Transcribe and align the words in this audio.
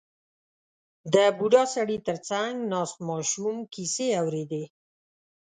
•د 1.13 1.15
بوډا 1.37 1.63
سړي 1.75 1.97
تر 2.07 2.17
څنګ 2.29 2.53
ناست 2.71 2.97
ماشوم 3.09 3.55
کیسې 3.73 4.07
اورېدې. 4.21 4.63